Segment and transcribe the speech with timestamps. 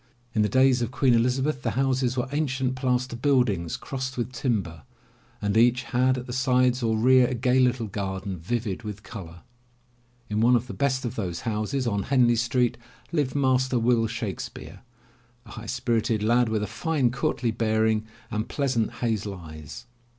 [0.33, 4.81] In the days of Queen Elizabeth the houses were ancient plaster buildings crossed with timber
[5.39, 9.41] and each had at the sides or rear a gay little garden vivid with color.
[10.27, 12.79] In one of the best of those houses on Henley Street,
[13.11, 14.79] lived Master Will Shakespeare,
[15.45, 19.85] a high spirited lad, with a fine, courtly bearing and pleasant hazel eyes.